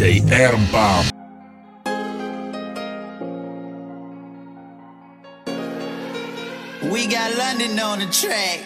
DJ 0.00 0.30
Adam 0.30 0.64
Bomb. 0.72 1.04
We 6.90 7.06
got 7.06 7.36
London 7.36 7.78
on 7.78 7.98
the 7.98 8.06
track. 8.06 8.60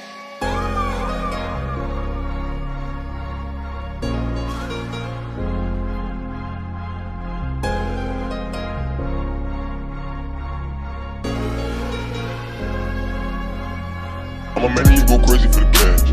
I'm 14.55 14.63
a 14.63 14.69
man 14.69 14.87
and 14.87 14.99
you 14.99 15.05
go 15.09 15.19
crazy 15.27 15.49
for 15.49 15.65
the 15.65 15.71
cash. 15.73 16.13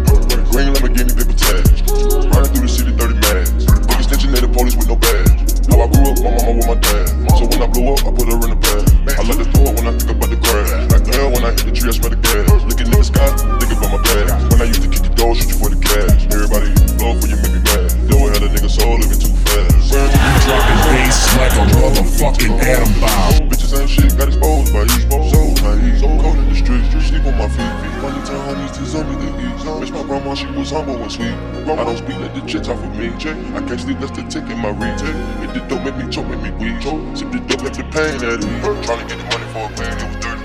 Green 0.49 0.73
Lamborghini, 0.73 1.15
paper 1.15 1.37
tags. 1.37 1.69
Riding 2.25 2.53
through 2.53 2.61
the 2.63 2.67
city, 2.67 2.97
30 2.97 3.13
mags. 3.19 3.40
she 30.41 30.47
was 30.57 30.71
humble 30.71 30.95
and 30.95 31.11
sweet. 31.11 31.33
I 31.67 31.75
don't 31.75 31.97
speak 31.97 32.17
like 32.17 32.33
the 32.33 32.41
chicks 32.41 32.67
off 32.67 32.83
of 32.83 32.95
me. 32.97 33.07
I 33.07 33.61
can't 33.61 33.79
sleep, 33.79 33.99
that's 33.99 34.11
the 34.11 34.23
tick 34.23 34.49
in 34.49 34.57
my 34.57 34.69
retail. 34.69 35.15
If 35.43 35.53
the 35.53 35.59
dope 35.69 35.83
make 35.83 35.97
me 35.97 36.11
choke, 36.11 36.27
make 36.27 36.41
me 36.41 36.51
weak. 36.51 36.81
Sip 37.15 37.31
the 37.31 37.39
dope, 37.39 37.61
left 37.61 37.77
the 37.77 37.83
pain 37.93 38.17
at 38.25 38.41
me. 38.41 38.83
Trying 38.83 39.07
to 39.07 39.15
get 39.15 39.17
the 39.17 39.25
money 39.29 39.47
for 39.53 39.65
a 39.65 39.79
man. 39.79 39.99
it 39.99 40.15
was 40.15 40.25
30. 40.25 40.40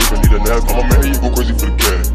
Drip 0.00 0.12
and 0.16 0.20
need 0.24 0.34
a 0.34 0.40
nap. 0.40 0.64
I'm 0.72 0.80
a 0.80 0.88
man, 0.88 1.04
you 1.04 1.20
go 1.20 1.28
crazy 1.30 1.52
for 1.52 1.68
the 1.68 1.76
cash. 1.76 2.08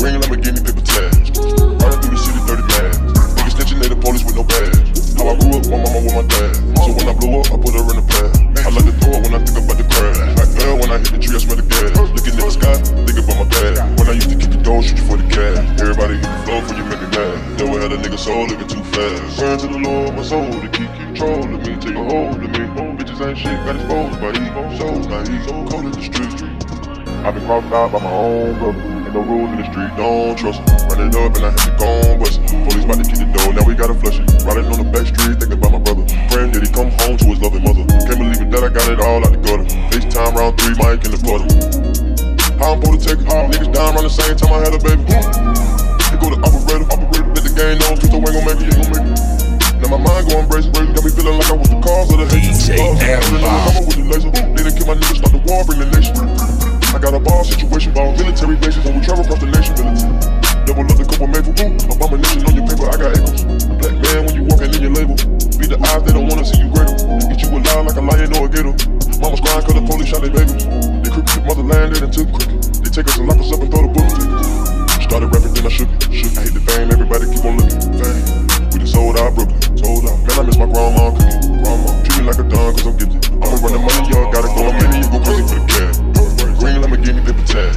Green 0.00 0.16
Lamborghini, 0.16 0.60
paper 0.64 0.80
tags. 0.80 1.28
Riding 1.36 2.00
through 2.00 2.14
the 2.14 2.20
city, 2.22 2.40
30 2.48 2.62
mad. 2.72 2.92
Niggas 3.36 3.54
snitching 3.54 3.84
at 3.84 3.90
the 3.92 3.98
police 4.00 4.24
with 4.24 4.36
no 4.38 4.44
badge. 4.44 4.96
How 5.18 5.30
I 5.30 5.34
grew 5.36 5.58
up, 5.58 5.66
my 5.68 5.78
mama 5.82 6.00
with 6.06 6.16
my 6.16 6.24
dad. 6.24 6.54
So 6.80 6.90
when 6.96 7.06
I 7.10 7.14
blow 7.18 7.42
up, 7.42 7.50
I 7.52 7.56
put 7.58 7.74
her 7.76 7.84
in 7.92 7.98
the 8.00 8.06
pad. 8.06 8.30
I 8.64 8.70
like 8.70 8.86
to 8.86 8.94
throw 9.02 9.18
it 9.18 9.22
when 9.26 9.34
I 9.34 9.40
think 9.42 9.58
about 9.58 9.76
the 9.76 9.86
crash. 9.90 10.18
Like 10.38 10.52
hell, 10.62 10.76
when 10.78 10.90
I 10.94 10.98
hit 11.02 11.12
the 11.12 11.18
tree, 11.18 11.34
I 11.34 11.40
smell 11.42 11.58
the 11.58 11.66
gas. 11.66 11.92
Looking 11.98 12.38
at 12.38 12.46
the 12.46 12.54
sky, 12.54 12.74
thinking 13.04 13.24
about 13.26 13.36
my 13.42 13.48
bag. 13.50 13.74
When 13.98 14.06
I 14.08 14.14
used 14.14 14.30
to 14.30 14.36
kick 14.38 14.50
the 14.54 14.62
door, 14.62 14.80
shoot 14.86 14.98
you 14.98 15.06
for 15.10 15.18
the 15.18 15.26
cash. 15.26 15.58
Everybody 15.82 16.22
hit 16.22 16.30
the 16.30 16.40
flow 16.46 16.58
for 16.62 16.74
you 16.78 16.84
make 16.86 17.02
me 17.02 17.08
mad. 17.10 17.34
Never 17.58 17.76
had 17.82 17.90
a 17.92 17.98
nigga 17.98 18.18
soul 18.18 18.46
living 18.46 18.70
too 18.70 18.84
fast. 18.94 19.38
Turn 19.38 19.58
to 19.58 19.66
the 19.66 19.80
Lord, 19.82 20.14
my 20.14 20.22
soul 20.22 20.46
to 20.46 20.68
keep 20.70 20.90
control 20.94 21.42
of 21.42 21.60
me, 21.66 21.74
take 21.82 21.98
a 21.98 22.04
hold 22.06 22.38
of 22.38 22.50
me. 22.54 22.62
Bitches 22.96 23.18
ain't 23.18 23.38
shit, 23.38 23.58
got 23.66 23.74
exposed 23.74 24.20
by 24.22 24.30
ego. 24.30 24.62
So 24.78 24.86
naive, 25.10 25.42
so 25.44 25.52
cold 25.66 25.90
in 25.90 25.92
the 25.92 26.02
street. 26.02 26.57
I've 27.24 27.34
been 27.34 27.44
crossed 27.46 27.72
out 27.72 27.92
by 27.92 27.98
my 27.98 28.10
own 28.10 28.58
brother. 28.58 28.78
Ain't 28.78 29.14
no 29.14 29.20
rules 29.20 29.50
in 29.50 29.58
the 29.58 29.70
street, 29.70 29.90
don't 29.96 30.36
trust 30.36 30.60
'em. 30.60 30.88
Run 30.88 31.08
it 31.08 31.16
up 31.16 31.36
and 31.36 31.46
I 31.46 31.50
had 31.50 31.58
to 31.58 31.70
go 31.78 31.88
it. 32.22 32.40
Police 32.68 32.84
about 32.84 33.04
to 33.04 33.10
kick 33.10 33.18
the 33.18 33.38
door, 33.38 33.52
now 33.52 33.64
we 33.64 33.74
gotta 33.74 33.94
flush 33.94 34.20
it. 34.20 34.27
They 71.88 72.90
take 72.90 73.08
us 73.08 73.16
and 73.18 73.28
lock 73.28 73.38
us 73.38 73.52
up 73.52 73.60
and 73.60 73.70
throw 73.72 73.82
the 73.82 73.92
bullet 73.92 74.12
tickets. 74.12 75.04
Started 75.04 75.32
rapping, 75.32 75.54
then 75.56 75.64
I 75.64 75.72
shook 75.72 75.88
it. 75.88 76.12
Shook. 76.12 76.36
I 76.36 76.44
hate 76.44 76.52
the 76.52 76.60
fame, 76.60 76.92
everybody 76.92 77.24
keep 77.32 77.44
on 77.48 77.56
looking. 77.56 77.80
Fame. 77.96 78.24
We 78.72 78.84
just 78.84 78.92
sold 78.92 79.16
out 79.16 79.34
Brooklyn, 79.34 79.56
sold 79.78 80.04
out. 80.04 80.20
Man, 80.20 80.36
I 80.36 80.42
miss 80.44 80.58
my 80.58 80.68
grandma 80.68 81.16
cooking. 81.16 81.64
Grandma, 81.64 81.88
treat 82.04 82.16
me 82.20 82.24
like 82.28 82.40
a 82.40 82.44
don 82.44 82.76
cause 82.76 82.86
I'm 82.86 82.96
gifted. 83.00 83.24
I'ma 83.40 83.56
run 83.64 83.72
the 83.72 83.80
money, 83.80 84.04
y'all 84.12 84.28
gotta 84.28 84.52
go. 84.52 84.68
I'm 84.68 84.76
in 84.84 85.00
you 85.00 85.08
go 85.08 85.18
crazy 85.24 85.44
for 85.48 85.56
the 85.56 85.66
cash. 85.72 85.96
Green 86.60 86.76
Lamborghini, 86.84 87.24
paper 87.24 87.46
tags. 87.48 87.76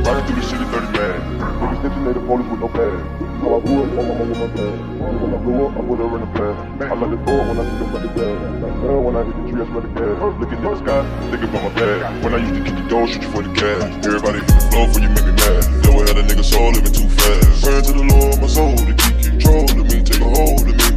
Riding 0.00 0.24
through 0.24 0.40
the 0.40 0.46
city, 0.48 0.64
30 0.72 0.92
mad. 0.96 1.31
Niggas 1.62 1.78
snitching, 1.78 2.04
they 2.04 2.12
the 2.12 2.26
police 2.26 2.48
with 2.50 2.58
no 2.58 2.66
badge. 2.74 3.06
How 3.38 3.54
I 3.54 3.60
grew 3.62 3.82
up, 3.82 3.94
my 3.94 4.02
mama 4.02 4.24
with 4.26 4.38
my 4.42 4.50
dad. 4.50 4.74
When 4.98 5.30
I 5.30 5.38
blew 5.38 5.62
up, 5.62 5.78
I 5.78 5.82
put 5.86 5.98
her 6.02 6.10
in 6.10 6.20
the 6.26 6.30
pad. 6.34 6.54
I 6.82 6.96
throw 6.98 7.06
it 7.06 7.46
when 7.46 7.58
I 7.58 7.82
about 7.86 8.02
the 8.02 8.10
gas. 8.18 8.62
Like 8.62 8.76
hell, 8.82 9.00
when 9.06 9.14
I 9.14 9.22
hit 9.22 9.36
the 9.38 9.42
tree, 9.46 9.62
I 9.62 9.66
smell 9.70 9.82
the 9.82 9.92
gas. 9.94 10.40
Looking 10.42 10.58
at 10.58 10.66
the 10.66 10.76
sky, 10.82 11.00
thinking 11.30 11.48
about 11.54 11.62
my 11.62 11.72
bag. 11.78 12.24
When 12.24 12.34
I 12.34 12.38
used 12.42 12.54
to 12.58 12.62
kick 12.66 12.74
the 12.82 12.88
door, 12.90 13.06
shoot 13.06 13.22
you 13.22 13.30
for 13.30 13.42
the 13.46 13.54
cash. 13.54 13.82
Everybody 14.02 14.38
hit 14.42 14.50
the 14.50 14.66
flow 14.74 14.86
for 14.90 14.98
you 14.98 15.10
make 15.14 15.22
me 15.22 15.34
mad. 15.38 15.62
Never 15.86 16.02
had 16.02 16.18
a 16.18 16.24
nigga 16.26 16.42
soul 16.42 16.74
living 16.74 16.90
too 16.98 17.06
fast. 17.14 17.62
Praying 17.62 17.84
to 17.86 17.92
the 17.94 18.04
Lord, 18.10 18.42
my 18.42 18.48
soul 18.50 18.74
to 18.74 18.94
keep 18.98 19.16
control 19.22 19.62
of 19.70 19.86
me, 19.86 20.02
take 20.02 20.18
a 20.18 20.26
hold 20.34 20.66
of 20.66 20.66
me. 20.66 20.91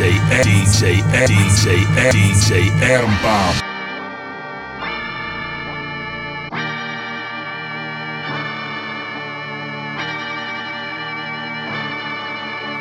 DJ, 0.00 0.16
DJ, 0.40 1.02
DJ, 1.28 1.84
DJ 2.10 2.70
Adam 2.80 3.12
Bomb. 3.20 3.54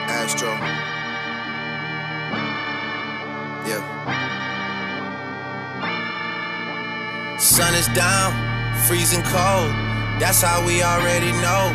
Astro. 0.07 0.51
Yeah. 3.67 3.83
Sun 7.37 7.75
is 7.75 7.87
down, 7.89 8.31
freezing 8.87 9.23
cold. 9.23 9.73
That's 10.21 10.41
how 10.41 10.65
we 10.65 10.81
already 10.81 11.33
know 11.43 11.73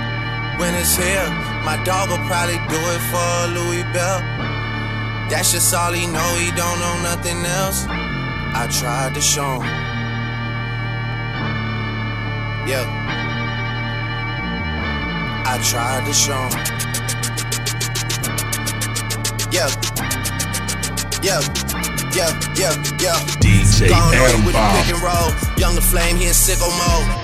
when 0.58 0.74
it's 0.74 0.96
here. 0.96 1.28
My 1.66 1.78
dog 1.84 2.08
will 2.08 2.26
probably 2.26 2.56
do 2.70 2.80
it 2.80 3.02
for 3.12 3.46
Louis 3.52 3.82
Bell. 3.92 4.53
That's 5.34 5.50
just 5.50 5.74
all 5.74 5.90
he 5.90 6.06
know, 6.06 6.36
he 6.36 6.52
don't 6.52 6.78
know 6.78 7.02
nothing 7.02 7.44
else. 7.44 7.86
I 7.88 8.68
tried 8.70 9.14
to 9.14 9.20
show 9.20 9.54
him. 9.54 9.62
Yeah. 12.68 12.86
I 15.44 15.58
tried 15.60 16.06
to 16.06 16.12
show 16.12 16.38
him. 16.38 16.52
Yeah. 19.50 19.68
Yeah. 21.20 21.40
Yeah, 22.14 22.30
yeah, 22.54 22.74
yeah. 23.02 23.18
DJ 23.42 23.88
Gone 23.88 24.44
with 24.46 24.54
the 24.54 24.62
pick 24.84 24.94
and 24.94 25.02
roll. 25.02 25.34
Younger 25.58 25.80
flame, 25.80 26.16
he 26.16 26.26
in 26.26 26.32
sicko 26.32 26.70
mode. 26.78 27.23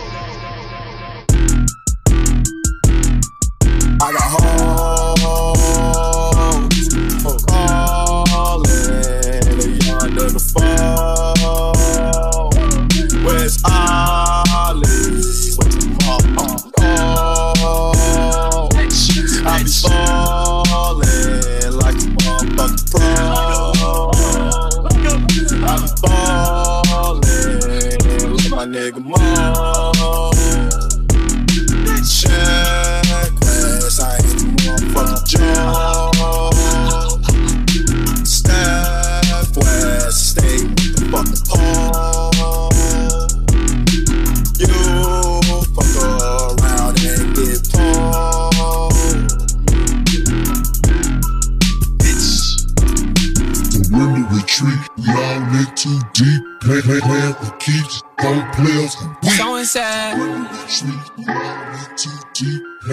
Play 58.70 58.86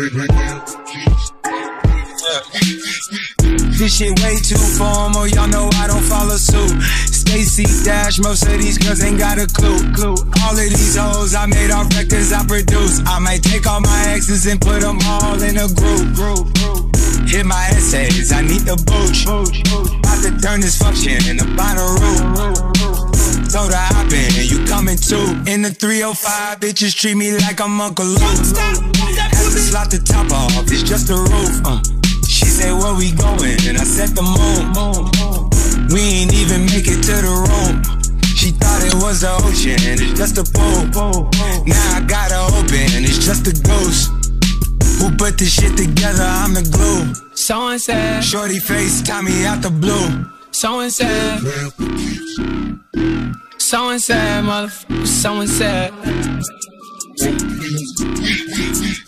for 0.09 0.83
keeps. 0.85 1.31
This 3.77 3.97
shit 3.97 4.19
way 4.21 4.37
too 4.37 4.57
formal, 4.77 5.27
y'all 5.27 5.47
know 5.47 5.69
I 5.75 5.87
don't 5.87 6.01
follow 6.01 6.35
suit. 6.35 6.81
Stacy 6.81 7.65
Dash, 7.85 8.19
most 8.19 8.43
of 8.43 8.57
these 8.57 8.77
girls 8.77 9.03
ain't 9.03 9.19
got 9.19 9.37
a 9.37 9.45
clue. 9.47 9.77
clue. 9.93 10.15
All 10.43 10.51
of 10.51 10.69
these 10.69 10.97
hoes 10.97 11.35
I 11.35 11.45
made 11.45 11.71
off 11.71 11.93
records 11.95 12.33
I 12.33 12.45
produce. 12.45 13.01
I 13.05 13.19
might 13.19 13.43
take 13.43 13.67
all 13.67 13.81
my 13.81 14.05
exes 14.07 14.47
and 14.47 14.59
put 14.59 14.81
them 14.81 14.97
all 15.05 15.41
in 15.41 15.57
a 15.57 15.67
group. 15.67 16.15
group, 16.15 16.53
group. 16.55 16.95
Hit 17.29 17.45
my 17.45 17.67
essays, 17.69 18.31
I 18.31 18.41
need 18.41 18.61
the 18.61 18.77
booch. 18.87 19.25
About 19.25 20.23
to 20.23 20.31
turn 20.41 20.61
this 20.61 20.77
function 20.77 21.17
in 21.29 21.39
a 21.39 21.43
Bonnaroo. 21.43 22.86
Told 23.47 23.71
her 23.71 23.79
hop 23.79 24.11
in, 24.11 24.27
you 24.43 24.65
coming 24.67 24.97
too. 24.97 25.23
In 25.47 25.61
the 25.61 25.71
305, 25.71 26.59
bitches 26.59 26.93
treat 26.93 27.15
me 27.15 27.31
like 27.31 27.61
I'm 27.61 27.79
Uncle 27.79 28.05
Luke. 28.05 28.19
Had 28.19 29.51
to 29.55 29.61
slot 29.63 29.89
the 29.89 30.03
top 30.03 30.29
off, 30.31 30.51
it's 30.67 30.83
just 30.83 31.09
a 31.09 31.15
roof. 31.15 31.55
Uh. 31.63 31.79
She 32.27 32.45
said, 32.45 32.73
where 32.75 32.93
we 32.93 33.15
going? 33.15 33.55
And 33.63 33.79
I 33.79 33.87
said 33.87 34.09
the 34.19 34.21
moon. 34.21 34.75
We 35.95 36.01
ain't 36.01 36.33
even 36.35 36.65
make 36.67 36.91
it 36.91 36.99
to 37.07 37.15
the 37.23 37.33
room. 37.47 37.79
She 38.35 38.51
thought 38.51 38.83
it 38.83 38.93
was 39.01 39.21
the 39.21 39.31
ocean, 39.39 39.79
it's 39.95 40.19
just 40.19 40.37
a 40.37 40.43
pool. 40.43 41.31
Now 41.65 41.97
I 41.97 42.03
gotta 42.05 42.51
open, 42.51 43.03
it's 43.07 43.23
just 43.23 43.47
a 43.47 43.55
ghost. 43.63 44.11
Who 44.99 45.15
put 45.15 45.37
this 45.37 45.53
shit 45.55 45.77
together? 45.77 46.23
I'm 46.23 46.53
the 46.53 46.67
glue. 46.67 47.13
So 47.33 47.69
and 47.69 47.81
said, 47.81 48.21
Shorty 48.21 48.59
face, 48.59 49.01
Tommy 49.01 49.45
out 49.45 49.61
the 49.61 49.71
blue. 49.71 50.25
So 50.51 50.81
and 50.81 50.91
said, 50.91 51.39
Play 53.69 53.75
for 53.75 53.75
keeps. 53.75 53.75
so 53.75 53.89
and 53.89 54.01
said, 54.01 54.43
motherfucker, 54.43 55.07
so 55.07 55.41
and 55.41 55.49
said. 55.49 55.91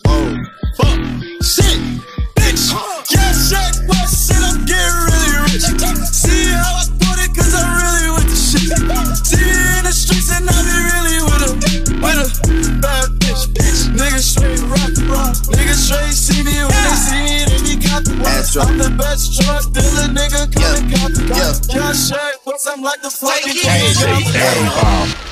Oh, 0.05 0.35
fuck, 0.75 0.99
shit, 1.43 1.79
bitch. 2.35 2.65
Yeah, 3.09 3.31
shit, 3.31 3.75
what 3.87 4.09
shit? 4.09 4.41
I'm 4.43 4.65
getting 4.65 4.99
really 5.07 5.31
rich. 5.47 5.63
See 6.11 6.51
how 6.51 6.75
I 6.75 6.85
put 6.99 7.19
it, 7.23 7.31
cause 7.35 7.53
I'm 7.55 7.67
really 7.79 8.09
with 8.15 8.27
the 8.27 8.35
shit. 8.35 8.67
See 9.25 9.45
me 9.45 9.55
in 9.77 9.83
the 9.85 9.91
streets 9.91 10.31
and 10.35 10.49
I 10.49 10.51
be 10.67 10.75
really 10.91 11.17
with 11.23 11.43
a, 11.47 11.53
with 12.01 12.19
a 12.19 12.27
bad 12.81 13.07
bitch, 13.19 13.43
bitch. 13.55 13.79
Niggas 13.95 14.27
straight 14.27 14.61
rock, 14.67 14.91
rock. 15.07 15.35
Niggas 15.55 15.87
straight 15.87 16.13
see 16.13 16.43
me 16.43 16.51
when 16.51 16.83
they 16.83 16.95
see 16.99 17.23
me, 17.23 17.45
they 17.47 17.59
be 17.63 17.75
got 17.87 18.03
the 18.03 18.11
watch. 18.19 18.27
Astro. 18.27 18.63
I'm 18.63 18.77
the 18.77 18.89
best 18.97 19.08
shit, 22.79 22.83
I'm 22.83 22.83
like 22.83 23.01
the 23.01 23.09
fucking 23.09 23.53
DJ 23.53 25.25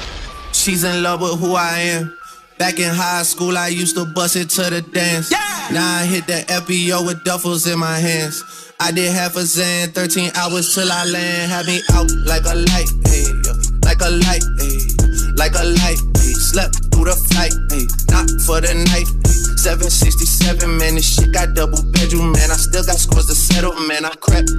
She's 0.53 0.83
in 0.83 1.03
love 1.03 1.21
with 1.21 1.39
who 1.39 1.55
I 1.55 1.79
am. 1.79 2.17
Back 2.57 2.79
in 2.79 2.93
high 2.93 3.23
school, 3.23 3.57
I 3.57 3.67
used 3.67 3.95
to 3.97 4.05
bust 4.05 4.35
it 4.35 4.49
to 4.51 4.69
the 4.69 4.81
dance. 4.81 5.31
Yeah. 5.31 5.37
Now 5.71 5.97
I 5.97 6.05
hit 6.05 6.25
the 6.25 6.43
FBO 6.47 7.05
with 7.05 7.23
duffels 7.23 7.71
in 7.71 7.79
my 7.79 7.99
hands. 7.99 8.43
I 8.79 8.91
did 8.91 9.11
half 9.11 9.35
a 9.35 9.41
Zan, 9.41 9.91
13 9.91 10.31
hours 10.35 10.73
till 10.73 10.91
I 10.91 11.05
land. 11.05 11.51
Had 11.51 11.67
me 11.67 11.81
out 11.93 12.09
like 12.25 12.45
a 12.45 12.55
light, 12.55 12.89
ayy, 13.09 13.29
yeah. 13.45 13.53
like 13.85 14.01
a 14.01 14.09
light, 14.09 14.43
ayy, 14.59 15.37
like 15.37 15.53
a 15.53 15.63
light. 15.63 16.01
ayy. 16.17 16.33
Slept 16.33 16.75
through 16.93 17.05
the 17.05 17.15
flight, 17.29 17.53
ayy, 17.69 17.85
not 18.09 18.25
for 18.45 18.61
the 18.61 18.73
night. 18.73 19.05
ayy. 19.05 19.37
767, 19.57 20.77
man, 20.77 20.95
this 20.95 21.15
shit 21.15 21.33
got 21.33 21.53
double 21.53 21.81
bedroom, 21.91 22.31
man. 22.31 22.51
I 22.51 22.55
still 22.55 22.85
got 22.85 22.97
scores 22.97 23.25
to 23.27 23.35
settle, 23.35 23.73
man. 23.87 24.05
I 24.05 24.13
crept 24.21 24.49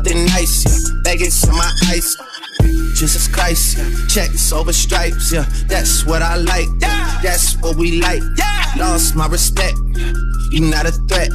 Nothing 0.00 0.24
nice, 0.28 0.64
yeah. 0.64 1.02
Baggage 1.02 1.46
on 1.46 1.56
my 1.58 1.70
ice. 1.88 2.16
Jesus 2.96 3.28
Christ, 3.28 3.76
yeah. 3.76 4.06
Checks 4.08 4.50
over 4.50 4.72
stripes, 4.72 5.30
yeah. 5.30 5.44
That's 5.68 6.06
what 6.06 6.22
I 6.22 6.36
like, 6.36 6.68
yeah. 6.80 7.20
That's 7.22 7.58
what 7.58 7.76
we 7.76 8.00
like. 8.00 8.22
Lost 8.78 9.14
my 9.14 9.26
respect. 9.26 9.76
You 10.52 10.62
not 10.62 10.86
a 10.86 10.92
threat. 10.92 11.28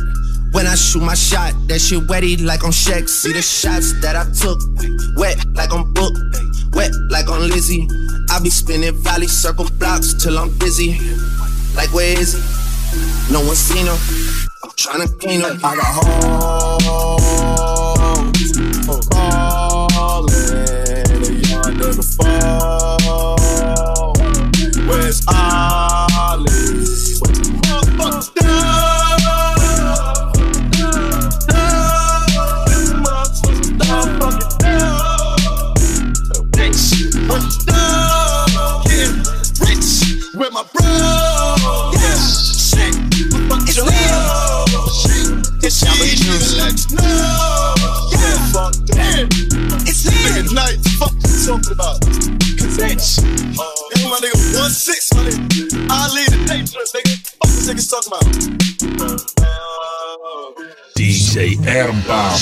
When 0.52 0.66
I 0.66 0.74
shoot 0.74 1.04
my 1.04 1.14
shot, 1.14 1.54
that 1.68 1.78
shit 1.80 2.00
wetty 2.08 2.44
like 2.44 2.64
on 2.64 2.72
Shaq. 2.72 3.08
See 3.08 3.34
the 3.34 3.44
shots 3.44 3.94
that 4.02 4.16
I 4.16 4.26
took, 4.34 4.58
wet 5.16 5.38
like 5.54 5.72
on 5.72 5.94
Book, 5.94 6.16
wet 6.74 6.92
like 7.12 7.30
on 7.30 7.48
Lizzie. 7.48 7.88
I 8.32 8.40
be 8.42 8.50
spinning 8.50 8.96
valley 9.04 9.28
circle 9.28 9.70
blocks 9.78 10.16
till 10.16 10.40
I'm 10.40 10.58
busy. 10.58 10.98
Like 11.76 11.94
where 11.94 12.20
is 12.20 12.34
he? 12.34 13.32
No 13.32 13.42
one 13.46 13.56
seen 13.56 13.86
him. 13.86 13.98
I'm 14.64 14.72
tryna 14.72 15.20
clean 15.20 15.42
him. 15.42 15.60
I 15.64 15.76
got 15.76 15.86
hoes 15.86 17.05
my 54.16 54.28
nigga 54.28 54.60
one 54.62 54.72
six, 54.72 55.14
my 55.14 55.24
nigga, 55.24 55.88
I 55.90 56.08
lead 56.14 56.30
the 56.30 56.46
dangerous 56.48 56.94
nigga, 56.94 57.18
fuck 57.36 57.50
this 57.50 57.68
niggas 57.68 57.90
talking 57.92 58.12
about. 58.14 58.24
DJ 60.96 61.66
Adam 61.68 62.02
Bomb. 62.08 62.40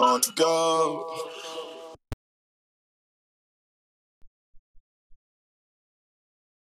On 0.00 0.20
the 0.20 0.32
go. 0.36 1.37